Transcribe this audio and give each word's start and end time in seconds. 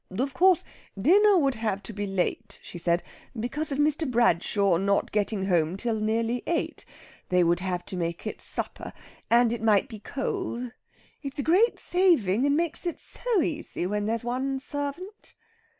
"Of 0.09 0.33
course, 0.33 0.65
dinner 0.99 1.37
would 1.37 1.53
have 1.53 1.83
to 1.83 1.93
be 1.93 2.07
late," 2.07 2.59
she 2.63 2.79
said, 2.79 3.03
"because 3.39 3.71
of 3.71 3.77
Mr. 3.77 4.09
Bradshaw 4.09 4.77
not 4.77 5.11
getting 5.11 5.45
home 5.45 5.77
till 5.77 5.99
nearly 5.99 6.41
eight. 6.47 6.85
They 7.29 7.43
would 7.43 7.59
have 7.59 7.85
to 7.85 7.95
make 7.95 8.25
it 8.25 8.41
supper. 8.41 8.93
And 9.29 9.53
it 9.53 9.61
might 9.61 9.87
be 9.89 9.99
cold; 9.99 10.71
it's 11.21 11.37
a 11.37 11.43
great 11.43 11.77
saving, 11.77 12.47
and 12.47 12.57
makes 12.57 12.87
it 12.87 12.99
so 12.99 13.41
easy 13.43 13.85
where 13.85 14.01
there's 14.01 14.23
one 14.23 14.57
servant." 14.57 15.35